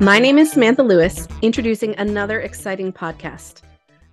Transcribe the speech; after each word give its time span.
My 0.00 0.18
name 0.18 0.38
is 0.38 0.50
Samantha 0.50 0.82
Lewis, 0.82 1.28
introducing 1.42 1.94
another 1.96 2.40
exciting 2.40 2.90
podcast. 2.90 3.60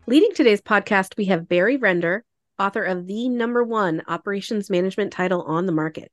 Leading 0.05 0.33
today's 0.35 0.59
podcast, 0.59 1.15
we 1.15 1.23
have 1.27 1.47
Barry 1.47 1.77
Render, 1.77 2.25
author 2.59 2.83
of 2.83 3.07
the 3.07 3.29
number 3.29 3.63
one 3.63 4.01
operations 4.09 4.69
management 4.69 5.13
title 5.13 5.43
on 5.43 5.65
the 5.65 5.71
market. 5.71 6.11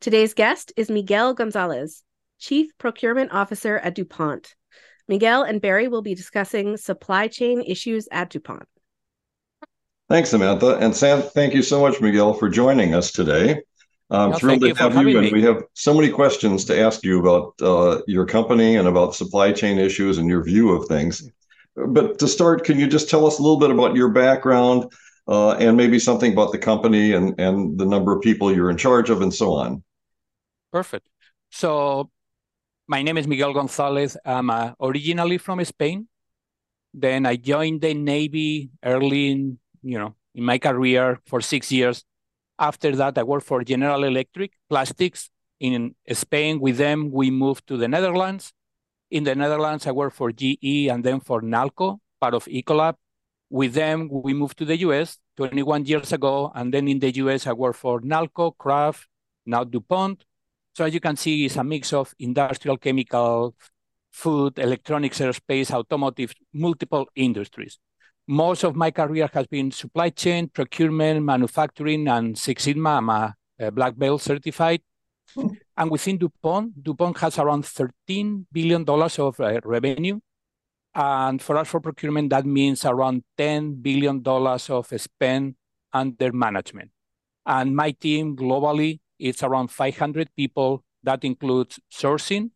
Today's 0.00 0.34
guest 0.34 0.72
is 0.76 0.90
Miguel 0.90 1.34
Gonzalez, 1.34 2.02
Chief 2.40 2.66
Procurement 2.78 3.32
Officer 3.32 3.78
at 3.78 3.94
DuPont. 3.94 4.56
Miguel 5.06 5.44
and 5.44 5.60
Barry 5.60 5.86
will 5.86 6.02
be 6.02 6.16
discussing 6.16 6.76
supply 6.76 7.28
chain 7.28 7.62
issues 7.62 8.08
at 8.10 8.30
DuPont. 8.30 8.66
Thanks, 10.08 10.30
Samantha. 10.30 10.78
And 10.78 10.96
Sam, 10.96 11.22
thank 11.22 11.54
you 11.54 11.62
so 11.62 11.80
much, 11.80 12.00
Miguel, 12.00 12.34
for 12.34 12.48
joining 12.48 12.92
us 12.92 13.12
today. 13.12 13.62
I'm 14.10 14.30
no, 14.30 14.38
thrilled 14.38 14.60
to 14.60 14.74
have 14.74 14.94
you, 15.06 15.18
and 15.18 15.32
we 15.32 15.42
have 15.42 15.64
so 15.74 15.92
many 15.92 16.10
questions 16.10 16.64
to 16.66 16.80
ask 16.80 17.04
you 17.04 17.18
about 17.18 17.54
uh, 17.60 18.02
your 18.06 18.24
company 18.24 18.76
and 18.76 18.86
about 18.86 19.16
supply 19.16 19.50
chain 19.52 19.78
issues 19.78 20.18
and 20.18 20.28
your 20.28 20.44
view 20.44 20.70
of 20.70 20.86
things. 20.86 21.28
But 21.74 22.18
to 22.20 22.28
start, 22.28 22.64
can 22.64 22.78
you 22.78 22.86
just 22.86 23.10
tell 23.10 23.26
us 23.26 23.38
a 23.38 23.42
little 23.42 23.58
bit 23.58 23.70
about 23.70 23.96
your 23.96 24.10
background 24.10 24.92
uh, 25.26 25.52
and 25.54 25.76
maybe 25.76 25.98
something 25.98 26.32
about 26.32 26.52
the 26.52 26.58
company 26.58 27.12
and, 27.12 27.38
and 27.40 27.76
the 27.78 27.84
number 27.84 28.14
of 28.14 28.22
people 28.22 28.54
you're 28.54 28.70
in 28.70 28.76
charge 28.76 29.10
of 29.10 29.22
and 29.22 29.34
so 29.34 29.54
on? 29.54 29.82
Perfect. 30.72 31.08
So, 31.50 32.10
my 32.86 33.02
name 33.02 33.18
is 33.18 33.26
Miguel 33.26 33.52
Gonzalez. 33.52 34.16
I'm 34.24 34.50
uh, 34.50 34.72
originally 34.80 35.38
from 35.38 35.64
Spain. 35.64 36.06
Then 36.94 37.26
I 37.26 37.34
joined 37.36 37.80
the 37.80 37.92
Navy 37.92 38.70
early 38.84 39.32
in, 39.32 39.58
you 39.82 39.98
know, 39.98 40.14
in 40.34 40.44
my 40.44 40.58
career 40.58 41.20
for 41.26 41.40
six 41.40 41.72
years 41.72 42.04
after 42.58 42.94
that, 42.96 43.18
I 43.18 43.22
worked 43.22 43.46
for 43.46 43.62
General 43.64 44.04
Electric 44.04 44.52
Plastics 44.68 45.30
in 45.60 45.94
Spain. 46.12 46.60
With 46.60 46.78
them, 46.78 47.10
we 47.10 47.30
moved 47.30 47.66
to 47.68 47.76
the 47.76 47.88
Netherlands. 47.88 48.52
In 49.10 49.24
the 49.24 49.34
Netherlands, 49.34 49.86
I 49.86 49.92
worked 49.92 50.16
for 50.16 50.32
GE 50.32 50.88
and 50.90 51.04
then 51.04 51.20
for 51.20 51.42
Nalco, 51.42 51.98
part 52.20 52.34
of 52.34 52.46
Ecolab. 52.46 52.94
With 53.50 53.74
them, 53.74 54.08
we 54.10 54.34
moved 54.34 54.58
to 54.58 54.64
the 54.64 54.76
US 54.78 55.18
21 55.36 55.84
years 55.84 56.12
ago. 56.12 56.50
And 56.54 56.72
then 56.72 56.88
in 56.88 56.98
the 56.98 57.14
US, 57.16 57.46
I 57.46 57.52
worked 57.52 57.78
for 57.78 58.00
Nalco, 58.00 58.56
Kraft, 58.56 59.06
now 59.44 59.64
DuPont. 59.64 60.24
So 60.74 60.84
as 60.84 60.92
you 60.92 61.00
can 61.00 61.16
see, 61.16 61.46
it's 61.46 61.56
a 61.56 61.64
mix 61.64 61.92
of 61.92 62.14
industrial, 62.18 62.76
chemical, 62.76 63.54
food, 64.10 64.58
electronics, 64.58 65.20
aerospace, 65.20 65.70
automotive, 65.70 66.34
multiple 66.52 67.06
industries 67.14 67.78
most 68.28 68.64
of 68.64 68.74
my 68.74 68.90
career 68.90 69.30
has 69.32 69.46
been 69.46 69.70
supply 69.70 70.10
chain, 70.10 70.48
procurement, 70.48 71.24
manufacturing, 71.24 72.08
and 72.08 72.36
Six 72.36 72.64
Sigma. 72.64 72.90
I'm 72.96 73.08
a, 73.08 73.34
a 73.58 73.70
black 73.70 73.96
belt 73.96 74.22
certified. 74.22 74.80
Hmm. 75.34 75.48
And 75.76 75.90
within 75.90 76.18
DuPont, 76.18 76.82
DuPont 76.82 77.18
has 77.18 77.38
around 77.38 77.64
$13 77.64 78.46
billion 78.50 78.84
of 78.88 79.40
uh, 79.40 79.60
revenue. 79.64 80.20
And 80.94 81.42
for 81.42 81.58
us, 81.58 81.68
for 81.68 81.80
procurement, 81.80 82.30
that 82.30 82.46
means 82.46 82.84
around 82.84 83.22
$10 83.38 83.82
billion 83.82 84.22
of 84.26 85.00
spend 85.00 85.56
under 85.92 86.32
management. 86.32 86.90
And 87.44 87.76
my 87.76 87.90
team 87.90 88.34
globally, 88.34 89.00
it's 89.18 89.42
around 89.42 89.68
500 89.68 90.30
people. 90.34 90.82
That 91.02 91.22
includes 91.22 91.78
sourcing, 91.92 92.50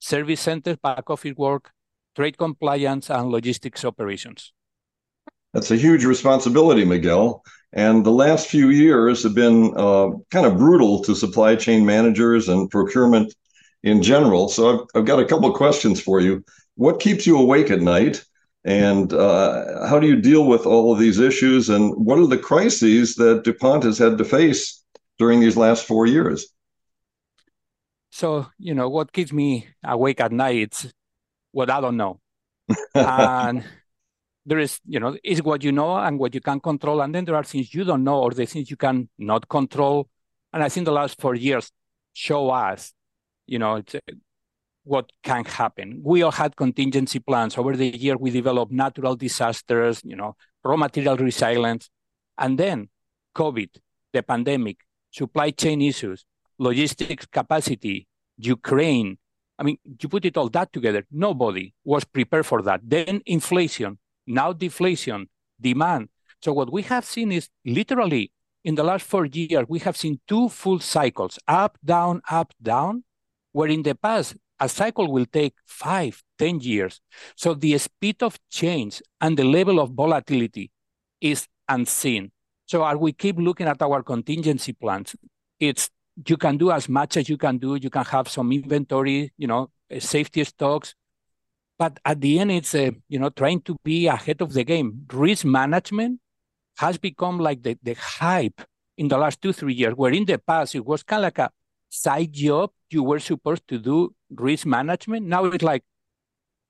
service 0.00 0.40
centers, 0.40 0.76
back 0.76 1.08
office 1.10 1.36
work, 1.36 1.70
trade 2.16 2.38
compliance, 2.38 3.10
and 3.10 3.28
logistics 3.28 3.84
operations. 3.84 4.52
That's 5.56 5.70
a 5.70 5.76
huge 5.76 6.04
responsibility, 6.04 6.84
Miguel. 6.84 7.42
And 7.72 8.04
the 8.04 8.12
last 8.12 8.46
few 8.46 8.68
years 8.68 9.22
have 9.22 9.34
been 9.34 9.72
uh, 9.74 10.10
kind 10.30 10.44
of 10.44 10.58
brutal 10.58 11.02
to 11.04 11.14
supply 11.14 11.56
chain 11.56 11.86
managers 11.86 12.50
and 12.50 12.70
procurement 12.70 13.34
in 13.82 14.02
general. 14.02 14.50
So 14.50 14.68
I've, 14.68 14.80
I've 14.94 15.04
got 15.06 15.18
a 15.18 15.24
couple 15.24 15.48
of 15.48 15.56
questions 15.56 15.98
for 15.98 16.20
you. 16.20 16.44
What 16.74 17.00
keeps 17.00 17.26
you 17.26 17.38
awake 17.38 17.70
at 17.70 17.80
night? 17.80 18.22
And 18.66 19.10
uh, 19.14 19.88
how 19.88 19.98
do 19.98 20.06
you 20.06 20.16
deal 20.16 20.44
with 20.44 20.66
all 20.66 20.92
of 20.92 20.98
these 20.98 21.18
issues? 21.18 21.70
And 21.70 21.94
what 21.96 22.18
are 22.18 22.26
the 22.26 22.36
crises 22.36 23.14
that 23.14 23.44
DuPont 23.44 23.84
has 23.84 23.96
had 23.96 24.18
to 24.18 24.26
face 24.26 24.84
during 25.18 25.40
these 25.40 25.56
last 25.56 25.86
four 25.86 26.04
years? 26.04 26.48
So, 28.10 28.46
you 28.58 28.74
know, 28.74 28.90
what 28.90 29.10
keeps 29.10 29.32
me 29.32 29.68
awake 29.82 30.20
at 30.20 30.32
night, 30.32 30.56
it's 30.56 30.92
what 31.52 31.70
I 31.70 31.80
don't 31.80 31.96
know. 31.96 32.20
and 32.94 33.64
there 34.46 34.60
is, 34.60 34.80
you 34.86 35.00
know, 35.00 35.16
is 35.24 35.42
what 35.42 35.64
you 35.64 35.72
know 35.72 35.96
and 35.96 36.18
what 36.18 36.32
you 36.32 36.40
can 36.40 36.60
control. 36.60 37.00
And 37.02 37.14
then 37.14 37.24
there 37.24 37.34
are 37.34 37.42
things 37.42 37.74
you 37.74 37.84
don't 37.84 38.04
know 38.04 38.20
or 38.20 38.30
the 38.30 38.46
things 38.46 38.70
you 38.70 38.76
can 38.76 39.08
not 39.18 39.48
control. 39.48 40.08
And 40.52 40.62
I 40.62 40.68
think 40.68 40.86
the 40.86 40.92
last 40.92 41.20
four 41.20 41.34
years 41.34 41.72
show 42.12 42.50
us, 42.50 42.92
you 43.46 43.58
know, 43.58 43.76
uh, 43.78 43.98
what 44.84 45.10
can 45.24 45.44
happen. 45.44 46.00
We 46.04 46.22
all 46.22 46.30
had 46.30 46.54
contingency 46.54 47.18
plans. 47.18 47.58
Over 47.58 47.76
the 47.76 47.88
year, 47.88 48.16
we 48.16 48.30
developed 48.30 48.70
natural 48.70 49.16
disasters, 49.16 50.00
you 50.04 50.14
know, 50.14 50.36
raw 50.64 50.76
material 50.76 51.16
resilience. 51.16 51.90
And 52.38 52.56
then 52.56 52.88
COVID, 53.34 53.70
the 54.12 54.22
pandemic, 54.22 54.78
supply 55.10 55.50
chain 55.50 55.82
issues, 55.82 56.24
logistics 56.58 57.26
capacity, 57.26 58.06
Ukraine. 58.38 59.18
I 59.58 59.64
mean, 59.64 59.78
you 60.00 60.08
put 60.08 60.24
it 60.24 60.36
all 60.36 60.48
that 60.50 60.72
together, 60.72 61.04
nobody 61.10 61.74
was 61.84 62.04
prepared 62.04 62.46
for 62.46 62.62
that. 62.62 62.80
Then 62.84 63.22
inflation, 63.26 63.98
now 64.26 64.52
deflation, 64.52 65.28
demand. 65.60 66.08
So 66.42 66.52
what 66.52 66.72
we 66.72 66.82
have 66.82 67.04
seen 67.04 67.32
is 67.32 67.48
literally 67.64 68.32
in 68.64 68.74
the 68.74 68.82
last 68.82 69.04
four 69.04 69.26
years, 69.26 69.64
we 69.68 69.78
have 69.78 69.96
seen 69.96 70.20
two 70.26 70.48
full 70.48 70.80
cycles, 70.80 71.38
up, 71.46 71.78
down, 71.84 72.20
up, 72.28 72.52
down, 72.60 73.04
where 73.52 73.68
in 73.68 73.84
the 73.84 73.94
past, 73.94 74.36
a 74.58 74.68
cycle 74.68 75.12
will 75.12 75.26
take 75.26 75.54
five, 75.64 76.22
ten 76.38 76.60
years. 76.60 77.00
So 77.36 77.54
the 77.54 77.78
speed 77.78 78.22
of 78.22 78.38
change 78.50 79.02
and 79.20 79.36
the 79.36 79.44
level 79.44 79.78
of 79.78 79.90
volatility 79.90 80.72
is 81.20 81.46
unseen. 81.68 82.32
So 82.66 82.84
as 82.84 82.96
we 82.96 83.12
keep 83.12 83.38
looking 83.38 83.68
at 83.68 83.80
our 83.82 84.02
contingency 84.02 84.72
plans, 84.72 85.14
it's 85.60 85.88
you 86.26 86.36
can 86.36 86.56
do 86.56 86.72
as 86.72 86.88
much 86.88 87.16
as 87.16 87.28
you 87.28 87.36
can 87.36 87.58
do. 87.58 87.76
You 87.76 87.90
can 87.90 88.04
have 88.04 88.28
some 88.28 88.50
inventory, 88.50 89.32
you 89.36 89.46
know, 89.46 89.70
safety 89.98 90.42
stocks, 90.42 90.94
but 91.78 91.98
at 92.04 92.20
the 92.20 92.38
end, 92.38 92.52
it's 92.52 92.74
uh, 92.74 92.90
you 93.08 93.18
know 93.18 93.30
trying 93.30 93.60
to 93.62 93.76
be 93.84 94.06
ahead 94.06 94.40
of 94.40 94.52
the 94.52 94.64
game. 94.64 95.06
Risk 95.12 95.44
management 95.44 96.20
has 96.78 96.98
become 96.98 97.38
like 97.38 97.62
the, 97.62 97.78
the 97.82 97.94
hype 97.94 98.60
in 98.96 99.08
the 99.08 99.18
last 99.18 99.40
two 99.42 99.52
three 99.52 99.74
years. 99.74 99.94
Where 99.94 100.12
in 100.12 100.24
the 100.24 100.38
past 100.38 100.74
it 100.74 100.84
was 100.84 101.02
kind 101.02 101.20
of 101.20 101.24
like 101.24 101.38
a 101.38 101.50
side 101.88 102.32
job. 102.32 102.70
You 102.90 103.02
were 103.02 103.18
supposed 103.18 103.66
to 103.68 103.78
do 103.78 104.14
risk 104.30 104.66
management. 104.66 105.26
Now 105.26 105.44
it's 105.46 105.62
like 105.62 105.84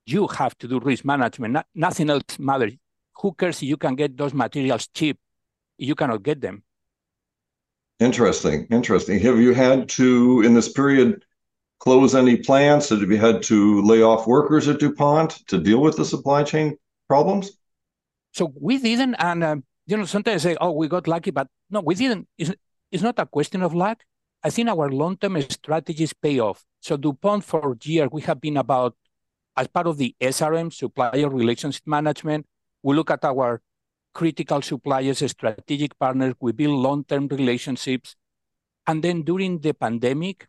you 0.05 0.27
have 0.27 0.57
to 0.59 0.67
do 0.67 0.79
risk 0.79 1.05
management. 1.05 1.53
Not, 1.53 1.67
nothing 1.75 2.09
else 2.09 2.39
matters. 2.39 2.73
Who 3.21 3.33
cares 3.33 3.61
if 3.61 3.67
you 3.67 3.77
can 3.77 3.95
get 3.95 4.17
those 4.17 4.33
materials 4.33 4.87
cheap? 4.87 5.17
You 5.77 5.95
cannot 5.95 6.23
get 6.23 6.41
them. 6.41 6.63
Interesting. 7.99 8.67
Interesting. 8.69 9.19
Have 9.19 9.39
you 9.39 9.53
had 9.53 9.89
to 9.89 10.41
in 10.41 10.53
this 10.53 10.69
period? 10.69 11.23
Close 11.79 12.15
any 12.15 12.37
plants? 12.37 12.89
Have 12.89 13.01
you 13.01 13.17
had 13.17 13.43
to 13.43 13.81
lay 13.81 14.01
off 14.01 14.27
workers 14.27 14.67
at 14.67 14.79
DuPont 14.79 15.47
to 15.47 15.57
deal 15.57 15.81
with 15.81 15.97
the 15.97 16.05
supply 16.05 16.43
chain 16.43 16.77
problems? 17.07 17.51
So 18.33 18.51
we 18.59 18.77
didn't, 18.77 19.15
and 19.15 19.43
uh, 19.43 19.55
you 19.85 19.97
know, 19.97 20.05
sometimes 20.05 20.43
say, 20.43 20.57
"Oh, 20.59 20.71
we 20.71 20.87
got 20.87 21.07
lucky," 21.07 21.31
but 21.31 21.47
no, 21.69 21.81
we 21.81 21.95
didn't. 21.95 22.27
It's, 22.37 22.51
it's 22.91 23.03
not 23.03 23.19
a 23.19 23.25
question 23.25 23.63
of 23.63 23.73
luck. 23.73 24.03
I 24.43 24.49
think 24.49 24.69
our 24.69 24.89
long-term 24.89 25.41
strategies 25.49 26.13
pay 26.13 26.39
off. 26.39 26.63
So 26.79 26.95
DuPont 26.95 27.43
for 27.43 27.75
years 27.83 28.09
we 28.11 28.21
have 28.21 28.39
been 28.39 28.57
about 28.57 28.95
as 29.55 29.67
part 29.67 29.87
of 29.87 29.97
the 29.97 30.15
SRM 30.21 30.71
supplier 30.71 31.29
relationship 31.29 31.87
management. 31.87 32.45
We 32.83 32.95
look 32.95 33.09
at 33.09 33.25
our 33.25 33.61
critical 34.13 34.61
suppliers, 34.61 35.23
strategic 35.31 35.97
partners. 35.97 36.35
We 36.39 36.51
build 36.51 36.79
long-term 36.79 37.27
relationships, 37.29 38.15
and 38.85 39.03
then 39.03 39.23
during 39.23 39.59
the 39.59 39.73
pandemic, 39.73 40.47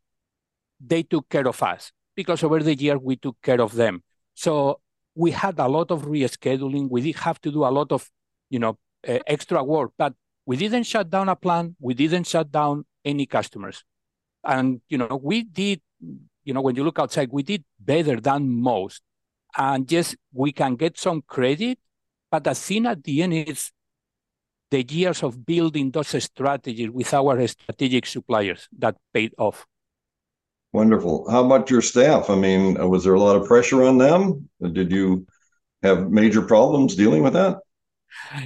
they 0.81 1.03
took 1.03 1.29
care 1.29 1.47
of 1.49 1.63
us 1.63 1.93
because 2.15 2.43
over 2.43 2.61
the 2.61 2.75
year 2.75 2.99
we 2.99 3.17
took 3.17 3.37
care 3.43 3.61
of 3.61 3.75
them. 3.75 4.03
So 4.35 4.81
we 5.15 5.31
had 5.31 5.59
a 5.59 5.69
lot 5.69 5.91
of 5.91 6.03
rescheduling. 6.07 6.89
We 6.91 7.03
did 7.03 7.17
have 7.17 7.41
to 7.43 7.51
do 7.51 7.65
a 7.65 7.71
lot 7.71 7.93
of, 7.93 8.09
you 8.51 8.59
know, 8.59 8.79
uh, 9.07 9.19
extra 9.27 9.63
work, 9.63 9.93
but 9.99 10.15
we 10.47 10.57
didn't 10.57 10.85
shut 10.85 11.11
down 11.11 11.29
a 11.29 11.37
plant. 11.37 11.75
We 11.81 11.95
didn't 11.95 12.27
shut 12.27 12.51
down 12.51 12.85
any 13.05 13.27
customers. 13.27 13.85
And, 14.45 14.81
you 14.89 14.99
know, 14.99 15.21
we 15.23 15.43
did, 15.43 15.81
you 16.45 16.55
know, 16.55 16.61
when 16.61 16.77
you 16.77 16.85
look 16.85 16.99
outside, 16.99 17.31
we 17.33 17.43
did 17.43 17.65
better 17.79 18.21
than 18.21 18.49
most. 18.49 19.03
And 19.57 19.91
yes, 19.91 20.15
we 20.33 20.53
can 20.53 20.77
get 20.77 20.99
some 20.99 21.23
credit, 21.27 21.79
but 22.31 22.45
the 22.45 22.55
thing 22.55 22.87
at 22.87 23.03
the 23.03 23.23
end 23.23 23.35
is 23.35 23.73
the 24.71 24.85
years 24.85 25.23
of 25.23 25.45
building 25.45 25.91
those 25.91 26.23
strategies 26.23 26.91
with 26.91 27.13
our 27.15 27.47
strategic 27.47 28.07
suppliers 28.07 28.69
that 28.79 28.97
paid 29.13 29.35
off. 29.39 29.67
Wonderful. 30.73 31.31
How 31.31 31.45
about 31.45 31.71
your 31.71 31.81
staff? 31.81 32.29
I 32.29 32.35
mean, 32.35 32.75
was 32.89 33.05
there 33.05 33.15
a 33.15 33.21
lot 33.21 33.37
of 33.37 33.47
pressure 33.47 33.83
on 33.85 33.99
them? 33.99 34.49
Did 34.61 34.93
you 34.93 35.27
have 35.83 36.11
major 36.11 36.43
problems 36.43 36.95
dealing 36.95 37.23
with 37.23 37.33
that? 37.33 37.59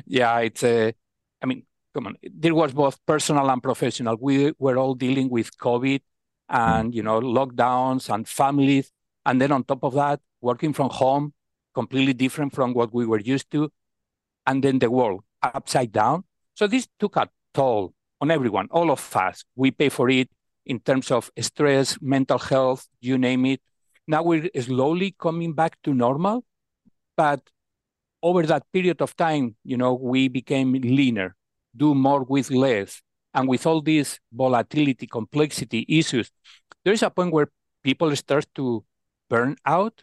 Yeah, 0.06 0.38
it's 0.38 0.62
a. 0.62 0.94
I 1.42 1.46
mean, 1.46 1.64
come 1.94 2.06
on. 2.06 2.16
There 2.22 2.54
was 2.54 2.72
both 2.72 2.98
personal 3.06 3.50
and 3.50 3.62
professional. 3.62 4.16
We 4.20 4.52
were 4.58 4.76
all 4.76 4.94
dealing 4.94 5.30
with 5.30 5.56
COVID 5.58 6.00
and 6.48 6.92
mm. 6.92 6.94
you 6.94 7.02
know 7.02 7.20
lockdowns 7.20 8.12
and 8.12 8.28
families. 8.28 8.92
And 9.26 9.40
then 9.40 9.50
on 9.50 9.64
top 9.64 9.82
of 9.82 9.94
that, 9.94 10.20
working 10.40 10.72
from 10.72 10.90
home, 10.90 11.32
completely 11.74 12.12
different 12.12 12.54
from 12.54 12.74
what 12.74 12.92
we 12.92 13.06
were 13.06 13.20
used 13.20 13.50
to. 13.52 13.72
And 14.46 14.62
then 14.62 14.78
the 14.78 14.90
world 14.90 15.22
upside 15.42 15.92
down. 15.92 16.24
So 16.54 16.66
this 16.66 16.86
took 17.00 17.16
a 17.16 17.28
toll 17.54 17.94
on 18.20 18.30
everyone, 18.30 18.68
all 18.70 18.90
of 18.90 19.16
us. 19.16 19.44
We 19.56 19.70
pay 19.70 19.88
for 19.88 20.08
it 20.10 20.28
in 20.66 20.80
terms 20.80 21.10
of 21.10 21.30
stress, 21.40 21.98
mental 22.00 22.38
health, 22.38 22.86
you 23.00 23.18
name 23.18 23.46
it. 23.46 23.60
Now 24.06 24.22
we're 24.22 24.48
slowly 24.60 25.14
coming 25.18 25.52
back 25.52 25.76
to 25.82 25.94
normal, 25.94 26.44
but 27.16 27.40
over 28.22 28.42
that 28.46 28.64
period 28.72 29.02
of 29.02 29.16
time, 29.16 29.56
you 29.64 29.76
know, 29.76 29.94
we 29.94 30.28
became 30.28 30.72
leaner, 30.72 31.34
do 31.76 31.94
more 31.94 32.22
with 32.22 32.50
less. 32.50 33.02
And 33.34 33.48
with 33.48 33.66
all 33.66 33.80
these 33.80 34.20
volatility, 34.32 35.06
complexity 35.06 35.86
issues, 35.88 36.30
there 36.84 36.92
is 36.92 37.02
a 37.02 37.10
point 37.10 37.32
where 37.32 37.48
people 37.82 38.14
start 38.14 38.46
to 38.56 38.84
burn 39.28 39.56
out. 39.64 40.02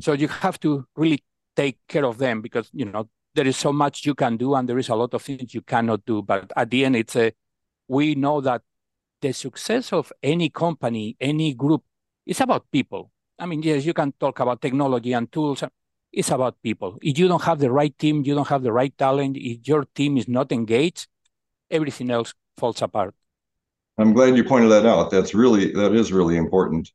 So 0.00 0.12
you 0.12 0.28
have 0.28 0.60
to 0.60 0.86
really 0.96 1.24
take 1.56 1.78
care 1.88 2.04
of 2.04 2.18
them 2.18 2.40
because, 2.40 2.70
you 2.72 2.84
know, 2.84 3.08
there 3.34 3.46
is 3.46 3.56
so 3.56 3.72
much 3.72 4.06
you 4.06 4.14
can 4.14 4.36
do 4.36 4.54
and 4.54 4.68
there 4.68 4.78
is 4.78 4.88
a 4.88 4.94
lot 4.94 5.12
of 5.12 5.22
things 5.22 5.54
you 5.54 5.62
cannot 5.62 6.04
do. 6.06 6.22
But 6.22 6.52
at 6.56 6.70
the 6.70 6.84
end, 6.84 6.96
it's 6.96 7.16
a, 7.16 7.32
we 7.88 8.14
know 8.14 8.40
that 8.40 8.62
the 9.22 9.32
success 9.32 9.92
of 9.92 10.12
any 10.22 10.50
company, 10.50 11.16
any 11.20 11.54
group, 11.54 11.82
is 12.26 12.40
about 12.40 12.70
people. 12.70 13.10
I 13.38 13.46
mean, 13.46 13.62
yes, 13.62 13.84
you 13.84 13.94
can 13.94 14.12
talk 14.20 14.40
about 14.40 14.60
technology 14.60 15.12
and 15.14 15.30
tools. 15.32 15.64
It's 16.12 16.30
about 16.30 16.56
people. 16.62 16.98
If 17.00 17.18
you 17.18 17.26
don't 17.26 17.42
have 17.42 17.58
the 17.58 17.70
right 17.70 17.96
team, 17.98 18.22
you 18.24 18.34
don't 18.34 18.48
have 18.48 18.62
the 18.62 18.72
right 18.72 18.96
talent, 18.98 19.36
if 19.38 19.66
your 19.66 19.86
team 19.94 20.18
is 20.18 20.28
not 20.28 20.52
engaged, 20.52 21.08
everything 21.70 22.10
else 22.10 22.34
falls 22.58 22.82
apart. 22.82 23.14
I'm 23.98 24.12
glad 24.12 24.36
you 24.36 24.44
pointed 24.44 24.70
that 24.70 24.86
out. 24.86 25.10
That's 25.10 25.34
really, 25.34 25.72
that 25.72 25.94
is 25.94 26.12
really 26.12 26.36
important. 26.36 26.90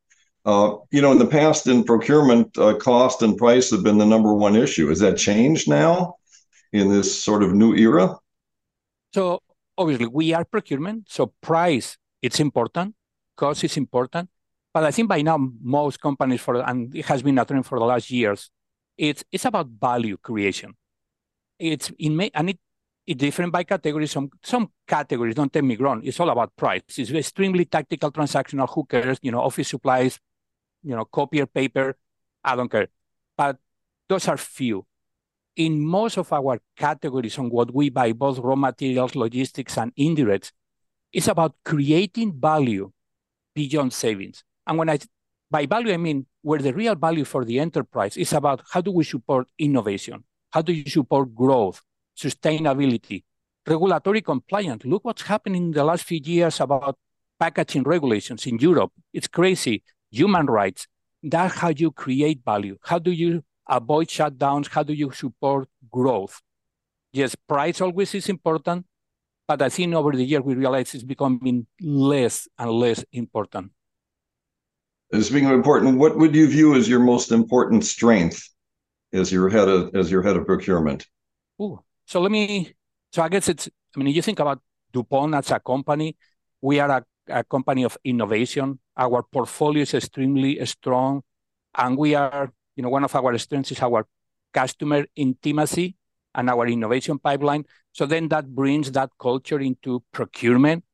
Uh, 0.45 0.75
you 0.91 1.01
know, 1.01 1.11
in 1.11 1.17
the 1.17 1.25
past, 1.25 1.67
in 1.67 1.83
procurement, 1.83 2.57
uh, 2.57 2.75
cost 2.75 3.21
and 3.21 3.37
price 3.37 3.71
have 3.71 3.83
been 3.83 3.97
the 3.97 4.05
number 4.05 4.33
one 4.33 4.55
issue. 4.55 4.87
Has 4.87 4.99
that 4.99 5.17
changed 5.17 5.67
now 5.67 6.15
in 6.71 6.89
this 6.89 7.21
sort 7.21 7.43
of 7.43 7.53
new 7.53 7.75
era? 7.75 8.15
So 9.13 9.41
obviously, 9.77 10.07
we 10.07 10.33
are 10.33 10.45
procurement, 10.45 11.07
so 11.09 11.33
price 11.41 11.97
it's 12.21 12.39
important, 12.39 12.95
cost 13.35 13.63
is 13.63 13.77
important, 13.77 14.29
but 14.73 14.83
I 14.83 14.91
think 14.91 15.09
by 15.09 15.21
now 15.21 15.37
most 15.61 15.99
companies 15.99 16.41
for 16.41 16.57
and 16.61 16.95
it 16.95 17.05
has 17.05 17.21
been 17.21 17.37
a 17.39 17.45
trend 17.45 17.65
for 17.65 17.79
the 17.79 17.85
last 17.85 18.11
years, 18.11 18.49
it's 18.97 19.23
it's 19.31 19.45
about 19.45 19.67
value 19.67 20.17
creation. 20.17 20.75
It's 21.59 21.91
in 21.97 22.15
may, 22.15 22.31
and 22.33 22.49
it 22.51 22.59
it's 23.05 23.19
different 23.19 23.51
by 23.53 23.63
category. 23.63 24.07
Some 24.07 24.29
some 24.43 24.71
categories, 24.87 25.35
don't 25.35 25.51
take 25.51 25.63
me 25.63 25.75
wrong, 25.77 26.01
it's 26.03 26.19
all 26.19 26.29
about 26.29 26.55
price. 26.55 26.81
It's 26.97 27.11
extremely 27.11 27.65
tactical, 27.65 28.11
transactional. 28.11 28.69
Who 28.73 28.85
cares? 28.85 29.17
You 29.21 29.31
know, 29.31 29.41
office 29.41 29.69
supplies, 29.69 30.19
you 30.83 30.95
know, 30.95 31.05
copier 31.05 31.45
paper, 31.45 31.97
I 32.43 32.55
don't 32.55 32.69
care. 32.71 32.87
But 33.35 33.57
those 34.09 34.27
are 34.27 34.37
few. 34.37 34.85
In 35.55 35.83
most 35.83 36.17
of 36.17 36.31
our 36.31 36.59
categories 36.75 37.37
on 37.39 37.49
what 37.49 37.73
we 37.73 37.89
buy, 37.89 38.11
both 38.13 38.37
raw 38.39 38.55
materials, 38.55 39.15
logistics, 39.15 39.77
and 39.77 39.93
indirects, 39.95 40.51
it's 41.17 41.27
about 41.27 41.55
creating 41.65 42.31
value 42.39 42.91
beyond 43.55 43.91
savings. 43.91 44.43
And 44.67 44.77
when 44.77 44.87
I 44.87 44.99
by 45.49 45.65
value, 45.65 45.91
I 45.91 45.97
mean 45.97 46.27
where 46.43 46.59
the 46.59 46.71
real 46.71 46.93
value 46.93 47.25
for 47.25 47.43
the 47.43 47.59
enterprise 47.59 48.17
is 48.17 48.33
about 48.33 48.61
how 48.71 48.81
do 48.81 48.91
we 48.91 49.03
support 49.03 49.47
innovation? 49.57 50.23
How 50.51 50.61
do 50.61 50.71
you 50.71 50.87
support 50.87 51.33
growth, 51.33 51.81
sustainability, 52.15 53.23
regulatory 53.65 54.21
compliance? 54.21 54.85
Look 54.85 55.05
what's 55.05 55.23
happening 55.23 55.63
in 55.63 55.71
the 55.71 55.83
last 55.83 56.03
few 56.03 56.19
years 56.23 56.59
about 56.59 56.99
packaging 57.39 57.81
regulations 57.81 58.45
in 58.45 58.59
Europe. 58.59 58.91
It's 59.11 59.27
crazy 59.27 59.83
human 60.11 60.45
rights. 60.45 60.85
That's 61.23 61.55
how 61.55 61.69
you 61.69 61.89
create 61.91 62.41
value. 62.45 62.77
How 62.83 62.99
do 62.99 63.11
you 63.11 63.43
avoid 63.67 64.09
shutdowns? 64.09 64.67
How 64.67 64.83
do 64.83 64.93
you 64.93 65.11
support 65.11 65.67
growth? 65.89 66.43
Yes, 67.11 67.33
price 67.33 67.81
always 67.81 68.13
is 68.13 68.29
important, 68.29 68.85
but 69.47 69.61
I 69.61 69.69
think 69.69 69.93
over 69.95 70.11
the 70.11 70.25
years 70.25 70.43
we 70.43 70.55
realize 70.55 70.93
it's 70.93 71.03
becoming 71.03 71.67
less 71.81 72.47
and 72.59 72.71
less 72.71 73.03
important. 73.11 73.71
Speaking 75.19 75.47
of 75.47 75.53
important, 75.53 75.97
what 75.97 76.17
would 76.17 76.35
you 76.35 76.47
view 76.47 76.75
as 76.75 76.89
your 76.89 76.99
most 76.99 77.31
important 77.31 77.85
strength 77.85 78.49
as 79.13 79.31
your 79.31 79.49
head 79.49 79.69
of 79.69 79.95
as 79.95 80.11
your 80.11 80.21
head 80.21 80.35
of 80.35 80.45
procurement? 80.45 81.07
Ooh, 81.61 81.79
so 82.05 82.19
let 82.19 82.31
me. 82.31 82.73
So 83.13 83.23
I 83.23 83.29
guess 83.29 83.47
it's. 83.47 83.69
I 83.95 83.99
mean, 83.99 84.13
you 84.13 84.21
think 84.21 84.39
about 84.39 84.59
DuPont 84.91 85.33
as 85.33 85.49
a 85.51 85.59
company. 85.59 86.17
We 86.61 86.79
are 86.81 86.91
a 86.91 87.03
a 87.29 87.43
company 87.43 87.83
of 87.83 87.97
innovation. 88.03 88.79
Our 88.95 89.23
portfolio 89.23 89.83
is 89.83 89.93
extremely 89.93 90.63
strong, 90.65 91.23
and 91.75 91.97
we 91.97 92.15
are, 92.15 92.51
you 92.75 92.83
know, 92.83 92.89
one 92.89 93.03
of 93.03 93.15
our 93.15 93.37
strengths 93.37 93.71
is 93.71 93.81
our 93.81 94.07
customer 94.53 95.05
intimacy 95.15 95.95
and 96.37 96.49
our 96.49 96.67
innovation 96.67 97.19
pipeline. 97.19 97.65
So 97.91 98.05
then 98.05 98.29
that 98.29 98.47
brings 98.47 98.91
that 98.93 99.09
culture 99.19 99.59
into 99.59 100.03
procurement, 100.13 100.85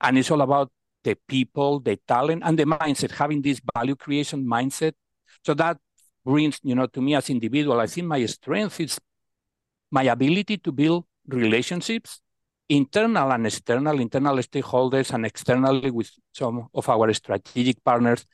and 0.00 0.16
it's 0.16 0.30
all 0.30 0.40
about 0.40 0.70
the 1.04 1.16
people, 1.28 1.80
the 1.80 1.98
talent, 2.08 2.42
and 2.44 2.58
the 2.58 2.64
mindset, 2.64 3.10
having 3.10 3.42
this 3.42 3.60
value 3.74 3.96
creation 3.96 4.46
mindset. 4.46 4.92
So 5.44 5.52
that 5.54 5.76
brings, 6.24 6.58
you 6.62 6.74
know, 6.74 6.86
to 6.86 7.02
me 7.02 7.14
as 7.16 7.28
individual, 7.28 7.80
I 7.80 7.86
think 7.86 8.06
my 8.06 8.24
strength 8.26 8.80
is 8.80 8.98
my 9.90 10.04
ability 10.04 10.58
to 10.58 10.72
build 10.72 11.04
relationships 11.26 12.20
internal 12.68 13.32
and 13.32 13.46
external, 13.46 14.00
internal 14.00 14.36
stakeholders 14.38 15.12
and 15.12 15.26
externally 15.26 15.90
with 15.90 16.10
some 16.32 16.68
of 16.72 16.88
our 16.88 17.12
strategic 17.12 17.82
partners 17.84 18.24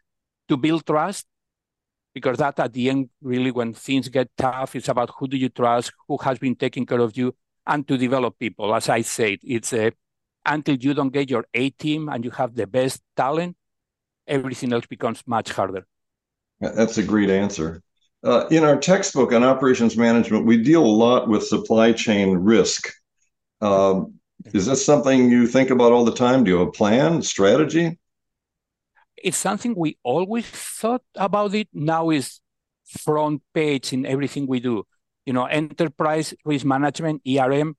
to 0.48 0.56
build 0.56 0.86
trust. 0.86 1.26
Because 2.18 2.38
that 2.38 2.58
at 2.58 2.72
the 2.72 2.90
end, 2.90 3.10
really, 3.22 3.52
when 3.52 3.72
things 3.72 4.08
get 4.08 4.28
tough, 4.36 4.74
it's 4.74 4.88
about 4.88 5.10
who 5.16 5.28
do 5.28 5.36
you 5.36 5.50
trust, 5.60 5.92
who 6.08 6.16
has 6.26 6.36
been 6.38 6.56
taking 6.56 6.84
care 6.84 7.02
of 7.06 7.16
you, 7.16 7.32
and 7.64 7.86
to 7.86 7.96
develop 7.96 8.32
people. 8.38 8.74
As 8.74 8.88
I 8.88 9.02
said, 9.02 9.38
it's 9.56 9.72
a, 9.72 9.92
until 10.44 10.76
you 10.76 10.94
don't 10.94 11.12
get 11.12 11.30
your 11.30 11.44
A 11.54 11.70
team 11.70 12.08
and 12.08 12.24
you 12.24 12.32
have 12.32 12.56
the 12.56 12.66
best 12.66 13.02
talent, 13.16 13.56
everything 14.26 14.72
else 14.72 14.86
becomes 14.86 15.22
much 15.26 15.52
harder. 15.52 15.86
That's 16.60 16.98
a 16.98 17.04
great 17.04 17.30
answer. 17.30 17.82
Uh, 18.24 18.46
in 18.50 18.64
our 18.64 18.76
textbook 18.76 19.32
on 19.32 19.44
operations 19.44 19.96
management, 19.96 20.44
we 20.44 20.56
deal 20.60 20.84
a 20.84 20.96
lot 21.06 21.28
with 21.28 21.46
supply 21.46 21.92
chain 21.92 22.36
risk. 22.36 22.92
Um, 23.60 24.14
is 24.52 24.66
this 24.66 24.84
something 24.84 25.30
you 25.30 25.46
think 25.46 25.70
about 25.70 25.92
all 25.92 26.04
the 26.04 26.18
time? 26.26 26.42
Do 26.42 26.50
you 26.50 26.58
have 26.58 26.68
a 26.68 26.72
plan, 26.72 27.22
strategy? 27.22 27.98
It's 29.22 29.36
something 29.36 29.74
we 29.76 29.98
always 30.02 30.46
thought 30.46 31.02
about 31.16 31.54
it. 31.54 31.68
Now 31.72 32.10
is 32.10 32.40
front 32.86 33.42
page 33.52 33.92
in 33.92 34.06
everything 34.06 34.46
we 34.46 34.60
do. 34.60 34.84
You 35.26 35.32
know, 35.32 35.44
enterprise 35.46 36.34
risk 36.44 36.64
management, 36.64 37.22
ERM. 37.26 37.76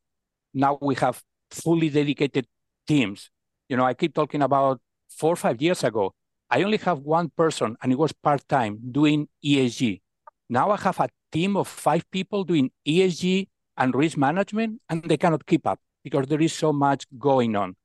Now 0.53 0.77
we 0.81 0.95
have 0.95 1.21
fully 1.51 1.89
dedicated 1.89 2.45
teams. 2.87 3.29
You 3.67 3.77
know, 3.77 3.85
I 3.85 3.93
keep 3.93 4.13
talking 4.13 4.41
about 4.41 4.81
four 5.09 5.33
or 5.33 5.35
five 5.35 5.61
years 5.61 5.83
ago. 5.83 6.13
I 6.49 6.63
only 6.63 6.77
have 6.77 6.99
one 6.99 7.29
person 7.29 7.75
and 7.81 7.91
it 7.91 7.97
was 7.97 8.11
part 8.11 8.47
time 8.47 8.79
doing 8.91 9.27
ESG. 9.45 10.01
Now 10.49 10.71
I 10.71 10.77
have 10.77 10.99
a 10.99 11.09
team 11.31 11.55
of 11.57 11.67
five 11.67 12.09
people 12.11 12.43
doing 12.43 12.71
ESG 12.87 13.47
and 13.77 13.95
risk 13.95 14.17
management, 14.17 14.81
and 14.89 15.03
they 15.03 15.17
cannot 15.17 15.45
keep 15.45 15.65
up 15.65 15.79
because 16.03 16.27
there 16.27 16.41
is 16.41 16.53
so 16.53 16.73
much 16.73 17.05
going 17.17 17.55
on. 17.55 17.75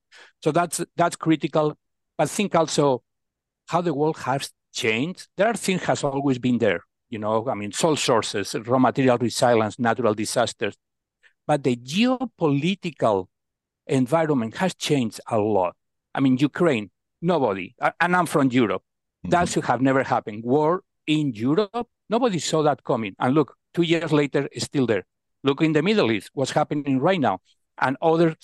So 0.42 0.50
that's 0.52 0.84
that's 0.96 1.16
critical. 1.16 1.76
But 2.16 2.30
think 2.30 2.54
also 2.54 3.02
how 3.66 3.80
the 3.80 3.94
world 3.94 4.18
has 4.18 4.50
changed. 4.72 5.28
There 5.36 5.46
are 5.46 5.54
things 5.54 5.82
has 5.84 6.04
always 6.04 6.38
been 6.38 6.58
there. 6.58 6.84
You 7.10 7.18
know, 7.18 7.48
I 7.48 7.54
mean, 7.54 7.72
sole 7.72 7.96
sources, 7.96 8.54
raw 8.54 8.78
material 8.78 9.18
resilience, 9.18 9.78
natural 9.78 10.14
disasters. 10.14 10.74
But 11.46 11.62
the 11.62 11.76
geopolitical 11.76 13.26
environment 13.86 14.56
has 14.56 14.74
changed 14.74 15.20
a 15.30 15.38
lot. 15.38 15.76
I 16.14 16.20
mean, 16.20 16.38
Ukraine, 16.38 16.90
nobody, 17.20 17.74
and 18.00 18.16
I'm 18.16 18.26
from 18.26 18.50
Europe. 18.50 18.82
Mm-hmm. 18.82 19.30
That 19.30 19.48
should 19.48 19.64
have 19.64 19.80
never 19.80 20.02
happened. 20.02 20.44
War 20.44 20.82
in 21.06 21.32
Europe, 21.34 21.88
nobody 22.08 22.38
saw 22.38 22.62
that 22.62 22.84
coming. 22.84 23.14
And 23.18 23.34
look, 23.34 23.54
two 23.74 23.82
years 23.82 24.12
later, 24.12 24.48
it's 24.52 24.64
still 24.64 24.86
there. 24.86 25.04
Look 25.42 25.60
in 25.60 25.72
the 25.72 25.82
Middle 25.82 26.10
East, 26.10 26.30
what's 26.32 26.52
happening 26.52 26.98
right 26.98 27.20
now 27.20 27.40
and 27.78 27.96
other 28.00 28.34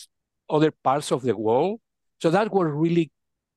other 0.49 0.71
parts 0.71 1.12
of 1.12 1.23
the 1.23 1.37
world. 1.37 1.81
So 2.21 2.31
that 2.31 2.53
what 2.53 2.65
really 2.65 3.11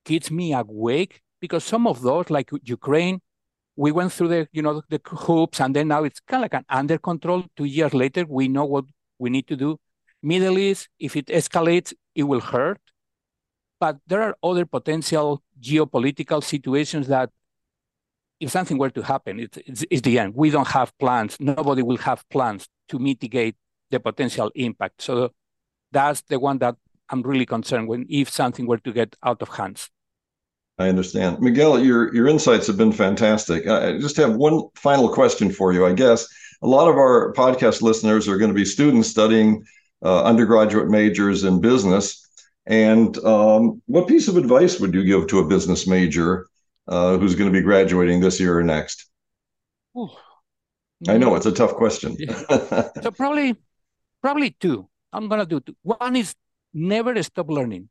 keeps 0.06 0.32
me 0.32 0.54
awake 0.54 1.22
because 1.44 1.66
some 1.66 1.86
of 1.88 2.02
those, 2.02 2.30
like 2.30 2.50
Ukraine, 2.64 3.20
we 3.76 3.92
went 3.92 4.14
through 4.14 4.30
the 4.30 4.48
you 4.54 4.62
know 4.62 4.82
the 4.90 5.02
hoops, 5.06 5.60
and 5.60 5.76
then 5.76 5.90
now 5.90 6.06
it's 6.06 6.22
kind 6.22 6.40
of 6.40 6.46
like 6.46 6.54
an 6.54 6.66
under 6.70 6.98
control. 6.98 7.44
Two 7.58 7.66
years 7.66 7.94
later, 7.94 8.24
we 8.30 8.48
know 8.48 8.64
what 8.64 8.86
we 9.20 9.30
need 9.30 9.48
to 9.48 9.58
do. 9.58 9.78
Middle 10.22 10.58
East, 10.58 10.88
if 11.00 11.18
it 11.18 11.26
escalates, 11.26 11.94
it 12.16 12.24
will 12.24 12.40
hurt. 12.40 12.80
But 13.78 13.98
there 14.08 14.22
are 14.22 14.38
other 14.42 14.66
potential 14.66 15.44
geopolitical 15.60 16.42
situations 16.42 17.08
that, 17.08 17.30
if 18.40 18.50
something 18.50 18.78
were 18.78 18.92
to 18.92 19.02
happen, 19.02 19.42
it's, 19.42 19.58
it's, 19.68 19.84
it's 19.92 20.02
the 20.02 20.20
end. 20.20 20.36
We 20.36 20.50
don't 20.50 20.70
have 20.70 20.98
plans. 20.98 21.36
Nobody 21.42 21.84
will 21.84 21.98
have 22.10 22.24
plans 22.30 22.70
to 22.88 23.00
mitigate 23.00 23.58
the 23.92 24.00
potential 24.00 24.50
impact. 24.56 25.02
So 25.02 25.34
that's 25.92 26.22
the 26.22 26.40
one 26.40 26.60
that 26.60 26.76
I'm 27.10 27.22
really 27.22 27.46
concerned 27.46 27.90
when 27.90 28.06
if 28.10 28.30
something 28.30 28.66
were 28.66 28.78
to 28.88 28.94
get 28.94 29.18
out 29.22 29.42
of 29.42 29.50
hands. 29.50 29.90
I 30.84 30.90
understand. 30.90 31.40
Miguel, 31.40 31.80
your 31.80 32.14
your 32.14 32.28
insights 32.28 32.68
have 32.68 32.78
been 32.78 32.92
fantastic. 32.92 33.68
I 33.68 33.98
just 33.98 34.18
have 34.18 34.36
one 34.36 34.68
final 34.76 35.10
question 35.10 35.52
for 35.52 35.74
you. 35.74 35.86
I 35.86 35.94
guess 35.94 36.28
a 36.62 36.68
lot 36.68 36.90
of 36.90 36.96
our 36.96 37.34
podcast 37.34 37.82
listeners 37.82 38.28
are 38.28 38.38
going 38.38 38.52
to 38.52 38.56
be 38.56 38.66
students 38.66 39.10
studying 39.10 39.64
uh, 40.04 40.24
undergraduate 40.24 40.90
majors 40.90 41.44
in 41.44 41.62
business. 41.62 42.20
And 42.66 43.18
um, 43.20 43.82
what 43.88 44.08
piece 44.08 44.28
of 44.28 44.38
advice 44.38 44.80
would 44.80 44.94
you 44.94 45.04
give 45.04 45.28
to 45.28 45.40
a 45.40 45.48
business 45.48 45.88
major 45.88 46.48
uh, 46.88 47.18
who's 47.18 47.36
going 47.36 47.52
to 47.52 47.58
be 47.58 47.64
graduating 47.64 48.22
this 48.22 48.40
year 48.40 48.58
or 48.58 48.64
next? 48.64 49.10
Ooh. 49.98 50.10
I 51.08 51.18
know 51.18 51.36
it's 51.36 51.46
a 51.46 51.52
tough 51.52 51.74
question. 51.74 52.16
so 53.04 53.12
probably, 53.12 53.56
probably 54.22 54.52
two. 54.52 54.88
I'm 55.12 55.28
gonna 55.28 55.46
do 55.46 55.60
two. 55.60 55.76
One 55.84 56.16
is 56.16 56.34
never 56.74 57.22
stop 57.22 57.50
learning. 57.50 57.90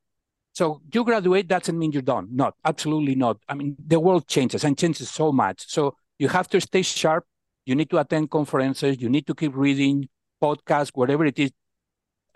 So 0.55 0.83
you 0.93 1.05
graduate 1.05 1.49
doesn't 1.49 1.79
mean 1.79 1.93
you're 1.93 2.03
done. 2.03 2.29
Not 2.31 2.55
absolutely 2.65 3.15
not. 3.15 3.39
I 3.49 3.55
mean, 3.55 3.77
the 3.85 3.99
world 3.99 4.29
changes 4.29 4.65
and 4.65 4.77
changes 4.77 5.11
so 5.11 5.33
much. 5.33 5.65
So 5.69 5.97
you 6.19 6.29
have 6.29 6.49
to 6.49 6.61
stay 6.61 6.83
sharp. 6.83 7.25
You 7.65 7.75
need 7.75 7.91
to 7.91 7.99
attend 7.99 8.31
conferences. 8.31 9.01
You 9.01 9.09
need 9.09 9.27
to 9.29 9.35
keep 9.35 9.57
reading 9.57 10.09
podcasts, 10.43 10.91
whatever 10.95 11.25
it 11.25 11.39
is. 11.39 11.53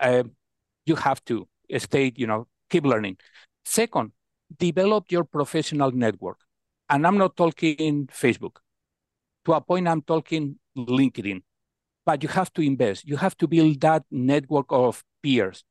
Uh, 0.00 0.24
you 0.86 0.96
have 0.96 1.22
to 1.26 1.46
stay. 1.78 2.12
You 2.16 2.26
know, 2.26 2.46
keep 2.70 2.86
learning. 2.86 3.18
Second, 3.64 4.12
develop 4.58 5.10
your 5.10 5.24
professional 5.24 5.90
network. 5.90 6.38
And 6.88 7.06
I'm 7.06 7.18
not 7.18 7.36
talking 7.36 8.06
Facebook. 8.06 8.56
To 9.44 9.54
a 9.54 9.60
point, 9.60 9.88
I'm 9.88 10.02
talking 10.02 10.58
LinkedIn. 10.76 11.42
But 12.06 12.22
you 12.22 12.28
have 12.30 12.52
to 12.54 12.62
invest. 12.62 13.06
You 13.06 13.16
have 13.16 13.36
to 13.38 13.48
build 13.48 13.80
that 13.80 14.04
network 14.10 14.66
of 14.70 15.02
peers. 15.22 15.64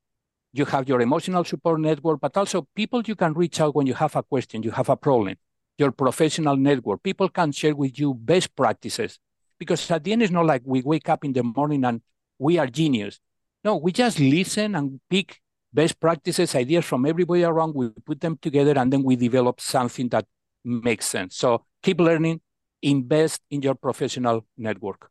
You 0.56 0.64
have 0.64 0.88
your 0.88 1.02
emotional 1.02 1.44
support 1.44 1.80
network, 1.80 2.20
but 2.20 2.36
also 2.36 2.66
people 2.74 3.02
you 3.04 3.14
can 3.14 3.34
reach 3.34 3.60
out 3.60 3.74
when 3.74 3.86
you 3.86 3.94
have 3.94 4.16
a 4.16 4.22
question, 4.22 4.62
you 4.62 4.70
have 4.70 4.88
a 4.88 4.96
problem. 4.96 5.36
Your 5.76 5.92
professional 5.92 6.56
network. 6.56 7.02
People 7.02 7.28
can 7.28 7.52
share 7.52 7.76
with 7.76 7.98
you 7.98 8.14
best 8.14 8.56
practices. 8.56 9.18
Because 9.58 9.90
at 9.90 10.04
the 10.04 10.12
end, 10.12 10.22
it's 10.22 10.32
not 10.32 10.46
like 10.46 10.62
we 10.64 10.80
wake 10.82 11.08
up 11.10 11.24
in 11.24 11.34
the 11.34 11.42
morning 11.42 11.84
and 11.84 12.00
we 12.38 12.56
are 12.58 12.66
genius. 12.66 13.20
No, 13.64 13.76
we 13.76 13.92
just 13.92 14.18
listen 14.18 14.74
and 14.74 14.98
pick 15.10 15.40
best 15.72 16.00
practices, 16.00 16.54
ideas 16.54 16.84
from 16.86 17.04
everybody 17.04 17.44
around. 17.44 17.74
We 17.74 17.90
put 18.06 18.20
them 18.20 18.38
together 18.40 18.78
and 18.78 18.90
then 18.90 19.02
we 19.02 19.16
develop 19.16 19.60
something 19.60 20.08
that 20.08 20.24
makes 20.64 21.06
sense. 21.06 21.36
So 21.36 21.64
keep 21.82 22.00
learning, 22.00 22.40
invest 22.80 23.42
in 23.50 23.60
your 23.60 23.74
professional 23.74 24.46
network. 24.56 25.10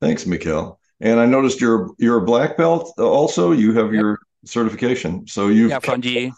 Thanks, 0.00 0.26
Miguel. 0.26 0.78
And 1.00 1.18
I 1.18 1.24
noticed 1.24 1.60
you're 1.60 1.90
you're 1.98 2.18
a 2.18 2.24
black 2.24 2.58
belt 2.58 2.92
also. 2.98 3.52
You 3.52 3.72
have 3.74 3.92
yep. 3.94 4.02
your 4.02 4.18
certification. 4.44 5.26
So 5.26 5.48
you've 5.48 5.70
yeah, 5.70 5.78
from 5.78 6.02
GE. 6.02 6.32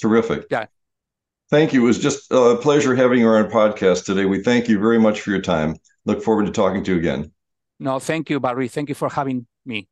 Terrific. 0.00 0.46
Yeah. 0.50 0.66
Thank 1.50 1.72
you. 1.72 1.82
It 1.82 1.86
was 1.86 1.98
just 1.98 2.30
a 2.30 2.56
pleasure 2.56 2.94
having 2.94 3.20
you 3.20 3.28
on 3.28 3.44
our 3.44 3.50
podcast 3.50 4.04
today. 4.04 4.26
We 4.26 4.42
thank 4.42 4.68
you 4.68 4.78
very 4.78 4.98
much 4.98 5.20
for 5.20 5.30
your 5.30 5.40
time. 5.40 5.76
Look 6.04 6.22
forward 6.22 6.46
to 6.46 6.52
talking 6.52 6.84
to 6.84 6.92
you 6.92 6.98
again. 6.98 7.32
No, 7.80 7.98
thank 7.98 8.28
you, 8.28 8.38
Barry. 8.40 8.68
Thank 8.68 8.88
you 8.88 8.94
for 8.94 9.08
having 9.08 9.46
me. 9.64 9.88